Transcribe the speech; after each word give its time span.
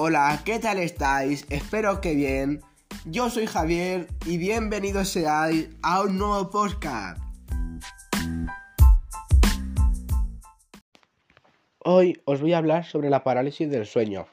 Hola, 0.00 0.42
¿qué 0.44 0.60
tal 0.60 0.78
estáis? 0.78 1.44
Espero 1.50 2.00
que 2.00 2.14
bien. 2.14 2.60
Yo 3.04 3.30
soy 3.30 3.46
Javier 3.46 4.06
y 4.26 4.38
bienvenidos 4.38 5.08
seáis 5.08 5.70
a 5.82 6.02
un 6.02 6.18
nuevo 6.18 6.50
podcast. 6.50 7.20
Hoy 11.80 12.22
os 12.26 12.40
voy 12.40 12.52
a 12.52 12.58
hablar 12.58 12.84
sobre 12.84 13.10
la 13.10 13.24
parálisis 13.24 13.68
del 13.68 13.86
sueño, 13.86 14.28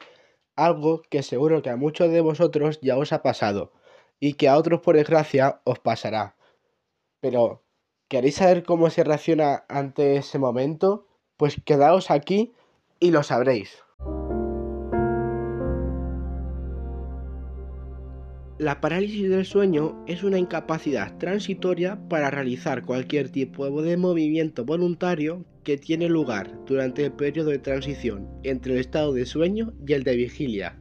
algo 0.55 1.01
que 1.09 1.23
seguro 1.23 1.63
que 1.63 1.71
a 1.71 1.77
muchos 1.77 2.11
de 2.11 2.21
vosotros 2.21 2.77
ya 2.83 2.95
os 2.95 3.11
ha 3.11 3.23
pasado 3.23 3.73
y 4.19 4.33
que 4.33 4.47
a 4.47 4.57
otros 4.57 4.81
por 4.81 4.95
desgracia 4.95 5.61
os 5.63 5.79
pasará. 5.79 6.35
Pero, 7.21 7.63
¿queréis 8.07 8.35
saber 8.35 8.61
cómo 8.61 8.91
se 8.91 9.03
reacciona 9.03 9.65
ante 9.67 10.17
ese 10.17 10.37
momento? 10.37 11.07
Pues 11.37 11.59
quedaos 11.65 12.11
aquí 12.11 12.53
y 12.99 13.09
lo 13.09 13.23
sabréis. 13.23 13.84
La 18.57 18.79
parálisis 18.79 19.29
del 19.29 19.43
sueño 19.43 20.01
es 20.07 20.23
una 20.23 20.39
incapacidad 20.39 21.17
transitoria 21.17 21.99
para 22.07 22.31
realizar 22.31 22.85
cualquier 22.85 23.27
tipo 23.27 23.81
de 23.81 23.97
movimiento 23.97 24.63
voluntario 24.63 25.43
que 25.65 25.77
tiene 25.77 26.07
lugar 26.07 26.57
durante 26.65 27.03
el 27.03 27.11
periodo 27.11 27.49
de 27.49 27.59
transición 27.59 28.29
entre 28.43 28.73
el 28.73 28.79
estado 28.79 29.11
de 29.11 29.25
sueño 29.25 29.73
y 29.85 29.91
el 29.91 30.03
de 30.03 30.15
vigilia. 30.15 30.79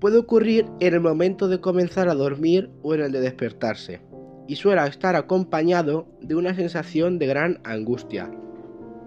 Puede 0.00 0.18
ocurrir 0.18 0.66
en 0.80 0.94
el 0.94 1.00
momento 1.00 1.46
de 1.46 1.60
comenzar 1.60 2.08
a 2.08 2.14
dormir 2.14 2.68
o 2.82 2.96
en 2.96 3.02
el 3.02 3.12
de 3.12 3.20
despertarse, 3.20 4.00
y 4.48 4.56
suele 4.56 4.84
estar 4.88 5.14
acompañado 5.14 6.08
de 6.20 6.34
una 6.34 6.52
sensación 6.56 7.20
de 7.20 7.28
gran 7.28 7.60
angustia. 7.62 8.28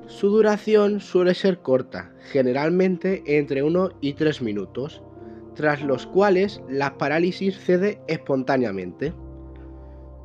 Su 0.08 0.30
duración 0.30 1.02
suele 1.02 1.36
ser 1.36 1.60
corta, 1.60 2.14
generalmente 2.32 3.22
entre 3.38 3.64
1 3.64 3.98
y 4.00 4.14
3 4.14 4.42
minutos, 4.42 5.04
tras 5.56 5.82
los 5.82 6.06
cuales 6.08 6.62
la 6.70 6.98
parálisis 6.98 7.58
cede 7.58 8.02
espontáneamente. 8.08 9.14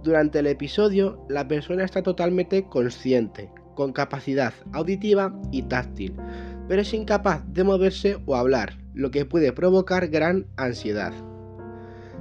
Durante 0.03 0.41
el 0.41 0.47
episodio, 0.47 1.25
la 1.28 1.48
persona 1.48 1.84
está 1.84 2.03
totalmente 2.03 2.64
consciente, 2.64 3.50
con 3.75 3.92
capacidad 3.92 4.53
auditiva 4.72 5.34
y 5.50 5.62
táctil, 5.62 6.14
pero 6.69 6.83
es 6.83 6.94
incapaz 6.94 7.42
de 7.53 7.64
moverse 7.64 8.19
o 8.27 8.36
hablar, 8.36 8.78
lo 8.94 9.11
que 9.11 9.25
puede 9.25 9.53
provocar 9.53 10.08
gran 10.08 10.47
ansiedad. 10.56 11.12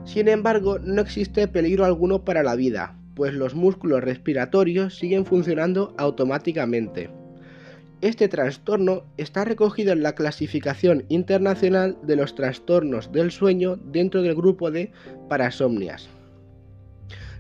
Sin 0.06 0.28
embargo, 0.28 0.80
no 0.80 1.02
existe 1.02 1.48
peligro 1.48 1.86
alguno 1.86 2.26
para 2.26 2.44
la 2.44 2.56
vida, 2.56 2.98
pues 3.16 3.34
los 3.34 3.56
músculos 3.56 4.04
respiratorios 4.04 4.98
siguen 4.98 5.26
funcionando 5.26 5.94
automáticamente. 5.98 7.10
Este 8.04 8.28
trastorno 8.28 9.06
está 9.16 9.46
recogido 9.46 9.94
en 9.94 10.04
la 10.04 10.14
clasificación 10.14 11.06
internacional 11.08 11.98
de 12.04 12.18
los 12.18 12.36
trastornos 12.36 13.14
del 13.14 13.32
sueño 13.32 13.78
dentro 13.78 14.22
del 14.22 14.36
grupo 14.36 14.72
de 14.72 14.92
parasomnias. 15.30 16.10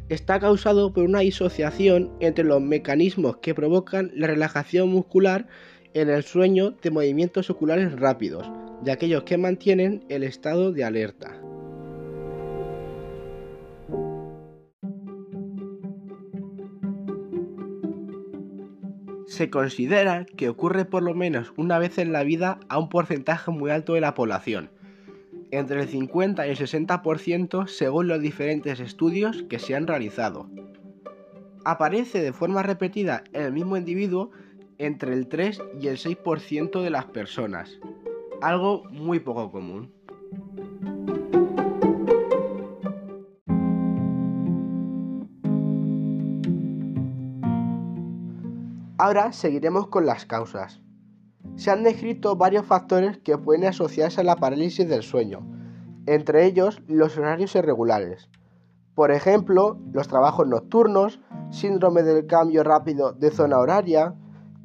Está 0.08 0.40
causado 0.40 0.94
por 0.94 1.04
una 1.04 1.20
disociación 1.20 2.14
entre 2.22 2.46
los 2.46 2.62
mecanismos 2.62 3.40
que 3.42 3.54
provocan 3.54 4.12
la 4.16 4.28
relajación 4.28 4.88
muscular 4.88 5.48
en 5.94 6.10
el 6.10 6.24
sueño 6.24 6.72
de 6.82 6.92
movimientos 6.92 7.50
oculares 7.50 7.92
rápidos 8.00 8.50
y 8.86 8.90
aquellos 8.90 9.24
que 9.24 9.38
mantienen 9.38 10.06
el 10.08 10.24
estado 10.24 10.72
de 10.72 10.86
alerta. 10.86 11.43
Se 19.34 19.50
considera 19.50 20.26
que 20.26 20.48
ocurre 20.48 20.86
por 20.86 21.02
lo 21.02 21.16
menos 21.16 21.54
una 21.58 21.80
vez 21.80 21.98
en 21.98 22.12
la 22.12 22.24
vida 22.24 22.60
a 22.70 22.78
un 22.78 22.88
porcentaje 22.88 23.50
muy 23.50 23.72
alto 23.72 23.96
de 23.96 24.00
la 24.00 24.14
población, 24.14 24.70
entre 25.50 25.82
el 25.82 25.88
50 25.88 26.46
y 26.46 26.52
el 26.52 26.56
60% 26.56 27.66
según 27.66 28.08
los 28.08 28.22
diferentes 28.22 28.80
estudios 28.80 29.42
que 29.50 29.58
se 29.58 29.74
han 29.74 29.88
realizado. 29.88 30.52
Aparece 31.66 32.22
de 32.22 32.32
forma 32.32 32.62
repetida 32.62 33.24
en 33.34 33.42
el 33.42 33.54
mismo 33.54 33.76
individuo 33.76 34.30
entre 34.78 35.14
el 35.14 35.28
3 35.28 35.64
y 35.82 35.88
el 35.88 35.98
6% 35.98 36.84
de 36.84 36.90
las 36.92 37.06
personas, 37.06 37.80
algo 38.40 38.84
muy 38.92 39.20
poco 39.20 39.52
común. 39.52 39.92
Ahora 49.04 49.34
seguiremos 49.34 49.88
con 49.88 50.06
las 50.06 50.26
causas. 50.26 50.82
Se 51.58 51.70
han 51.70 51.84
descrito 51.84 52.38
varios 52.38 52.66
factores 52.66 53.18
que 53.18 53.38
pueden 53.38 53.66
asociarse 53.66 54.22
a 54.22 54.24
la 54.24 54.38
parálisis 54.38 54.88
del 54.88 55.04
sueño, 55.04 55.46
entre 56.06 56.46
ellos 56.46 56.82
los 56.88 57.18
horarios 57.18 57.54
irregulares. 57.54 58.30
Por 58.96 59.12
ejemplo, 59.12 59.78
los 59.92 60.08
trabajos 60.08 60.48
nocturnos, 60.48 61.20
síndrome 61.50 62.02
del 62.04 62.28
cambio 62.28 62.64
rápido 62.64 63.12
de 63.12 63.30
zona 63.30 63.60
horaria, 63.60 64.16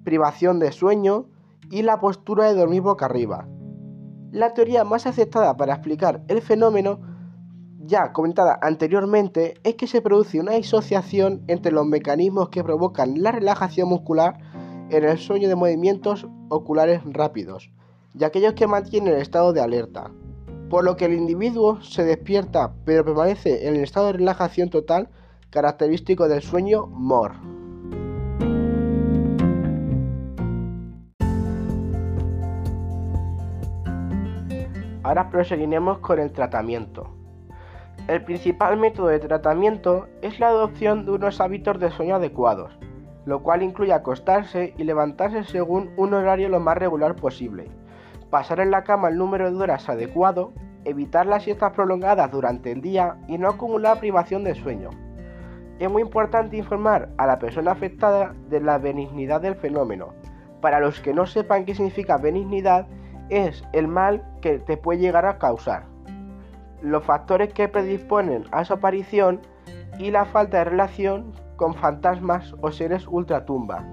privación 0.05 0.61
de 0.61 0.71
sueño 0.71 1.27
y 1.69 1.83
la 1.83 1.99
postura 1.99 2.45
de 2.45 2.55
dormir 2.55 2.83
boca 2.83 3.07
arriba. 3.07 3.49
La 4.31 4.55
teoría 4.55 4.85
más 4.85 5.09
aceptada 5.09 5.57
para 5.57 5.75
explicar 5.75 6.23
el 6.29 6.43
fenómeno 6.43 7.01
ya 7.89 8.13
comentada 8.13 8.59
anteriormente 8.61 9.55
es 9.65 9.75
que 9.77 9.87
se 9.87 10.03
produce 10.03 10.39
una 10.39 10.53
disociación 10.53 11.43
entre 11.49 11.73
los 11.73 11.87
mecanismos 11.87 12.51
que 12.51 12.63
provocan 12.63 13.23
la 13.23 13.33
relajación 13.33 13.89
muscular 13.89 14.39
en 14.91 15.05
el 15.05 15.17
sueño 15.17 15.49
de 15.49 15.57
movimientos 15.57 16.29
oculares 16.51 17.01
rápidos 17.07 17.71
y 18.15 18.25
aquellos 18.25 18.53
que 18.53 18.67
mantienen 18.67 19.15
el 19.15 19.23
estado 19.23 19.55
de 19.55 19.63
alerta, 19.63 20.11
por 20.69 20.85
lo 20.85 20.97
que 20.97 21.07
el 21.07 21.15
individuo 21.15 21.81
se 21.81 22.05
despierta 22.05 22.75
pero 22.85 23.07
permanece 23.07 23.67
en 23.67 23.77
el 23.77 23.83
estado 23.83 24.09
de 24.09 24.13
relajación 24.13 24.69
total 24.69 25.09
característico 25.49 26.29
del 26.29 26.43
sueño 26.43 26.87
MOR. 26.89 27.33
Ahora 35.03 35.31
proseguiremos 35.31 36.01
con 36.01 36.19
el 36.19 36.33
tratamiento. 36.33 37.18
El 38.09 38.23
principal 38.23 38.79
método 38.79 39.09
de 39.09 39.19
tratamiento 39.19 40.09
es 40.23 40.41
la 40.41 40.49
adopción 40.49 41.05
de 41.05 41.13
unos 41.13 41.43
hábitos 41.43 41.79
de 41.79 41.91
sueño 41.91 42.15
adecuados, 42.15 42.79
lo 43.27 43.43
cual 43.43 43.63
incluye 43.63 43.93
acostarse 43.93 44.73
y 44.79 44.85
levantarse 44.85 45.45
según 45.45 45.91
un 45.99 46.15
horario 46.15 46.49
lo 46.49 46.59
más 46.59 46.79
regular 46.79 47.17
posible, 47.17 47.67
pasar 48.31 48.61
en 48.61 48.71
la 48.71 48.83
cama 48.83 49.11
el 49.11 49.19
número 49.19 49.53
de 49.53 49.59
horas 49.59 49.91
adecuado, 49.91 50.55
evitar 50.87 51.27
las 51.27 51.43
siestas 51.43 51.75
prolongadas 51.75 52.31
durante 52.31 52.73
el 52.73 52.81
día 52.81 53.19
y 53.29 53.37
no 53.37 53.51
acumular 53.51 54.01
privación 54.01 54.43
de 54.43 54.55
sueño. 54.55 54.89
Es 55.79 55.91
muy 55.91 56.01
importante 56.01 56.57
informar 56.57 57.11
a 57.19 57.27
la 57.27 57.39
persona 57.39 57.73
afectada 57.73 58.35
de 58.49 58.63
la 58.63 58.79
benignidad 58.79 59.43
del 59.43 59.55
fenómeno. 59.55 60.15
Para 60.63 60.81
los 60.81 60.99
que 61.01 61.13
no 61.13 61.27
sepan 61.27 61.67
qué 61.67 61.75
significa 61.75 62.17
benignidad, 62.17 62.87
es 63.29 63.63
el 63.75 63.87
mal 63.87 64.25
que 64.41 64.61
te 64.61 64.79
puede 64.79 65.01
llegar 65.01 65.27
a 65.27 65.37
causar 65.37 65.98
los 66.83 67.05
factores 67.05 67.53
que 67.53 67.69
predisponen 67.69 68.45
a 68.51 68.65
su 68.65 68.75
aparición 68.75 69.41
y 69.99 70.11
la 70.11 70.25
falta 70.25 70.59
de 70.59 70.65
relación 70.65 71.33
con 71.57 71.75
fantasmas 71.75 72.55
o 72.61 72.71
seres 72.71 73.07
ultratumba, 73.09 73.85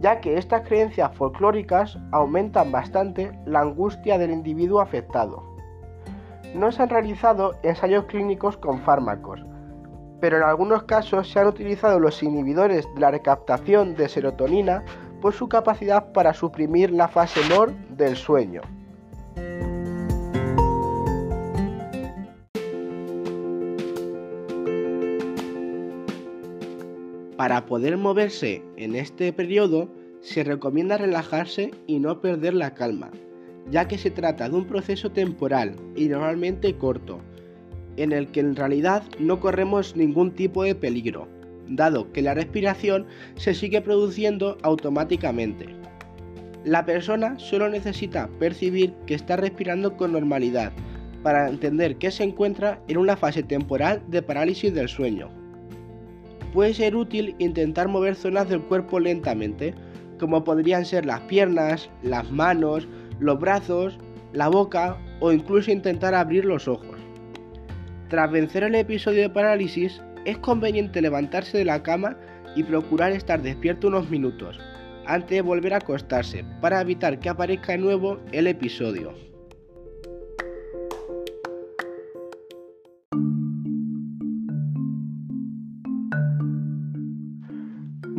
ya 0.00 0.20
que 0.20 0.38
estas 0.38 0.66
creencias 0.66 1.14
folclóricas 1.16 1.98
aumentan 2.12 2.70
bastante 2.70 3.32
la 3.46 3.60
angustia 3.60 4.18
del 4.18 4.30
individuo 4.30 4.80
afectado. 4.80 5.42
No 6.54 6.70
se 6.70 6.82
han 6.82 6.90
realizado 6.90 7.54
ensayos 7.62 8.04
clínicos 8.04 8.56
con 8.56 8.80
fármacos, 8.80 9.44
pero 10.20 10.36
en 10.36 10.42
algunos 10.42 10.84
casos 10.84 11.30
se 11.30 11.40
han 11.40 11.46
utilizado 11.46 12.00
los 12.00 12.22
inhibidores 12.22 12.86
de 12.94 13.00
la 13.00 13.10
recaptación 13.10 13.94
de 13.94 14.08
serotonina 14.08 14.84
por 15.20 15.32
su 15.32 15.48
capacidad 15.48 16.12
para 16.12 16.34
suprimir 16.34 16.90
la 16.90 17.08
fase 17.08 17.40
MOR 17.48 17.72
del 17.90 18.16
sueño. 18.16 18.62
Para 27.38 27.66
poder 27.66 27.96
moverse 27.96 28.64
en 28.76 28.96
este 28.96 29.32
periodo 29.32 29.88
se 30.22 30.42
recomienda 30.42 30.98
relajarse 30.98 31.70
y 31.86 32.00
no 32.00 32.20
perder 32.20 32.52
la 32.52 32.74
calma, 32.74 33.12
ya 33.70 33.86
que 33.86 33.96
se 33.96 34.10
trata 34.10 34.48
de 34.48 34.56
un 34.56 34.64
proceso 34.64 35.12
temporal 35.12 35.76
y 35.94 36.08
normalmente 36.08 36.74
corto, 36.74 37.20
en 37.96 38.10
el 38.10 38.26
que 38.32 38.40
en 38.40 38.56
realidad 38.56 39.04
no 39.20 39.38
corremos 39.38 39.94
ningún 39.94 40.32
tipo 40.32 40.64
de 40.64 40.74
peligro, 40.74 41.28
dado 41.68 42.10
que 42.10 42.22
la 42.22 42.34
respiración 42.34 43.06
se 43.36 43.54
sigue 43.54 43.82
produciendo 43.82 44.58
automáticamente. 44.62 45.66
La 46.64 46.84
persona 46.84 47.38
solo 47.38 47.68
necesita 47.68 48.28
percibir 48.40 48.94
que 49.06 49.14
está 49.14 49.36
respirando 49.36 49.96
con 49.96 50.10
normalidad 50.10 50.72
para 51.22 51.48
entender 51.48 51.98
que 51.98 52.10
se 52.10 52.24
encuentra 52.24 52.82
en 52.88 52.96
una 52.96 53.16
fase 53.16 53.44
temporal 53.44 54.02
de 54.08 54.22
parálisis 54.22 54.74
del 54.74 54.88
sueño 54.88 55.37
puede 56.48 56.74
ser 56.74 56.96
útil 56.96 57.34
intentar 57.38 57.88
mover 57.88 58.14
zonas 58.14 58.48
del 58.48 58.62
cuerpo 58.62 59.00
lentamente, 59.00 59.74
como 60.18 60.44
podrían 60.44 60.84
ser 60.84 61.06
las 61.06 61.20
piernas, 61.22 61.90
las 62.02 62.30
manos, 62.30 62.88
los 63.20 63.38
brazos 63.38 63.98
la 64.32 64.48
boca 64.48 64.96
o 65.20 65.32
incluso 65.32 65.70
intentar 65.70 66.14
abrir 66.14 66.44
los 66.44 66.68
ojos. 66.68 66.96
Tras 68.08 68.30
vencer 68.30 68.62
el 68.62 68.74
episodio 68.74 69.22
de 69.22 69.30
parálisis, 69.30 70.00
es 70.24 70.38
conveniente 70.38 71.00
levantarse 71.00 71.58
de 71.58 71.64
la 71.64 71.82
cama 71.82 72.16
y 72.56 72.62
procurar 72.62 73.12
estar 73.12 73.40
despierto 73.42 73.88
unos 73.88 74.10
minutos 74.10 74.58
antes 75.06 75.30
de 75.30 75.42
volver 75.42 75.72
a 75.72 75.78
acostarse 75.78 76.44
para 76.60 76.80
evitar 76.80 77.18
que 77.18 77.30
aparezca 77.30 77.72
de 77.72 77.78
nuevo 77.78 78.18
el 78.32 78.46
episodio. 78.46 79.27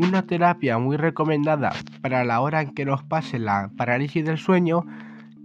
Una 0.01 0.21
terapia 0.21 0.77
muy 0.77 0.95
recomendada 0.95 1.73
para 2.01 2.23
la 2.23 2.39
hora 2.39 2.61
en 2.61 2.73
que 2.73 2.85
nos 2.85 3.03
pase 3.03 3.37
la 3.37 3.69
parálisis 3.75 4.23
del 4.23 4.37
sueño 4.37 4.85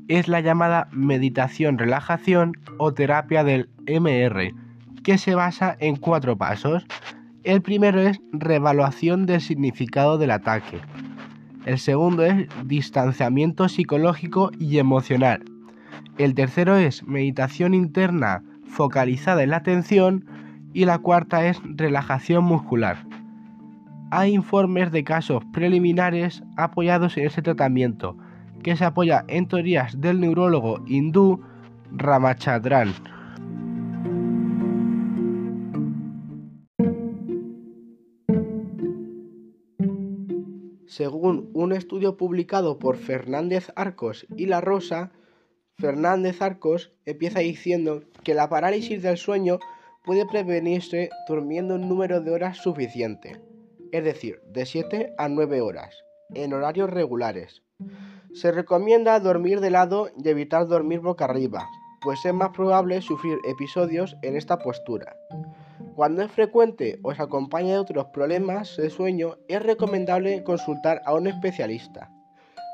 es 0.06 0.28
la 0.28 0.40
llamada 0.40 0.86
meditación 0.92 1.76
relajación 1.76 2.52
o 2.78 2.94
terapia 2.94 3.42
del 3.42 3.68
MR, 3.88 4.54
que 5.02 5.18
se 5.18 5.34
basa 5.34 5.76
en 5.80 5.96
cuatro 5.96 6.38
pasos. 6.38 6.86
El 7.42 7.62
primero 7.62 8.00
es 8.00 8.20
revaluación 8.32 9.26
del 9.26 9.40
significado 9.40 10.18
del 10.18 10.30
ataque. 10.30 10.78
El 11.66 11.80
segundo 11.80 12.24
es 12.24 12.46
distanciamiento 12.64 13.68
psicológico 13.68 14.52
y 14.60 14.78
emocional. 14.78 15.42
El 16.16 16.34
tercero 16.34 16.76
es 16.76 17.02
meditación 17.02 17.74
interna 17.74 18.44
focalizada 18.68 19.42
en 19.42 19.50
la 19.50 19.56
atención 19.56 20.26
y 20.72 20.84
la 20.84 20.98
cuarta 20.98 21.44
es 21.44 21.60
relajación 21.64 22.44
muscular 22.44 23.13
hay 24.10 24.34
informes 24.34 24.92
de 24.92 25.04
casos 25.04 25.44
preliminares 25.52 26.42
apoyados 26.56 27.16
en 27.16 27.26
ese 27.26 27.42
tratamiento, 27.42 28.16
que 28.62 28.76
se 28.76 28.84
apoya 28.84 29.24
en 29.28 29.48
teorías 29.48 30.00
del 30.00 30.20
neurólogo 30.20 30.82
hindú 30.86 31.40
Ramachandran. 31.92 32.94
Según 40.86 41.50
un 41.54 41.72
estudio 41.72 42.16
publicado 42.16 42.78
por 42.78 42.96
Fernández 42.96 43.72
Arcos 43.74 44.26
y 44.36 44.46
La 44.46 44.60
Rosa, 44.60 45.10
Fernández 45.76 46.40
Arcos 46.40 46.92
empieza 47.04 47.40
diciendo 47.40 48.04
que 48.22 48.34
la 48.34 48.48
parálisis 48.48 49.02
del 49.02 49.16
sueño 49.16 49.58
puede 50.04 50.24
prevenirse 50.24 51.10
durmiendo 51.26 51.74
un 51.74 51.88
número 51.88 52.20
de 52.20 52.30
horas 52.30 52.58
suficiente 52.58 53.40
es 53.94 54.02
decir, 54.02 54.43
de 54.49 54.67
7 54.67 55.14
a 55.19 55.29
9 55.29 55.61
horas, 55.61 55.94
en 56.35 56.52
horarios 56.52 56.91
regulares. 56.91 57.62
Se 58.32 58.50
recomienda 58.50 59.20
dormir 59.20 59.61
de 59.61 59.70
lado 59.70 60.08
y 60.19 60.29
evitar 60.29 60.67
dormir 60.67 60.99
boca 60.99 61.26
arriba, 61.26 61.69
pues 62.02 62.25
es 62.25 62.35
más 62.35 62.50
probable 62.50 63.00
sufrir 63.02 63.38
episodios 63.49 64.17
en 64.23 64.35
esta 64.35 64.58
postura. 64.58 65.14
Cuando 65.94 66.23
es 66.23 66.32
frecuente 66.32 66.99
o 67.05 67.14
se 67.14 67.23
acompaña 67.23 67.75
de 67.75 67.79
otros 67.79 68.06
problemas 68.06 68.76
de 68.76 68.91
sueño, 68.91 69.37
es 69.46 69.62
recomendable 69.62 70.43
consultar 70.43 71.00
a 71.06 71.14
un 71.14 71.29
especialista. 71.29 72.11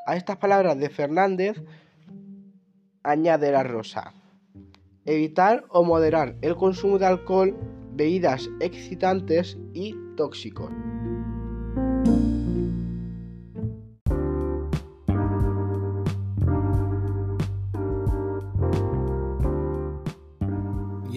A 0.06 0.16
estas 0.16 0.38
palabras 0.38 0.78
de 0.78 0.88
Fernández 0.88 1.62
añade 3.02 3.52
la 3.52 3.62
rosa. 3.62 4.14
Evitar 5.04 5.66
o 5.68 5.84
moderar 5.84 6.36
el 6.40 6.56
consumo 6.56 6.98
de 6.98 7.04
alcohol, 7.04 7.54
bebidas 7.92 8.48
excitantes 8.60 9.58
y 9.74 9.94
tóxicos. 10.16 10.70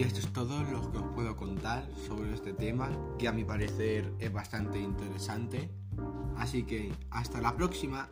Esto 0.04 0.20
es 0.20 0.32
todo 0.32 0.62
lo 0.64 0.90
que 0.90 0.98
os 0.98 1.04
puedo 1.14 1.36
contar 1.36 1.88
sobre 2.06 2.34
este 2.34 2.52
tema, 2.52 2.90
que 3.18 3.26
a 3.26 3.32
mi 3.32 3.44
parecer 3.44 4.12
es 4.18 4.32
bastante 4.32 4.78
interesante. 4.78 5.70
Así 6.36 6.64
que 6.64 6.92
hasta 7.10 7.40
la 7.40 7.56
próxima. 7.56 8.08